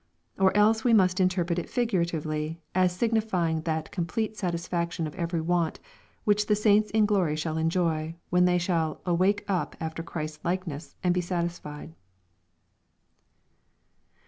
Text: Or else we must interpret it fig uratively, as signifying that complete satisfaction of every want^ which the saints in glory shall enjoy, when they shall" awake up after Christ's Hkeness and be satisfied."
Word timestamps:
Or 0.39 0.51
else 0.57 0.83
we 0.83 0.93
must 0.95 1.19
interpret 1.19 1.59
it 1.59 1.69
fig 1.69 1.91
uratively, 1.91 2.57
as 2.73 2.91
signifying 2.91 3.61
that 3.61 3.91
complete 3.91 4.35
satisfaction 4.35 5.05
of 5.05 5.13
every 5.13 5.41
want^ 5.41 5.75
which 6.23 6.47
the 6.47 6.55
saints 6.55 6.89
in 6.89 7.05
glory 7.05 7.35
shall 7.35 7.55
enjoy, 7.55 8.15
when 8.31 8.45
they 8.45 8.57
shall" 8.57 9.01
awake 9.05 9.45
up 9.47 9.75
after 9.79 10.01
Christ's 10.01 10.39
Hkeness 10.39 10.95
and 11.03 11.13
be 11.13 11.21
satisfied." 11.21 11.93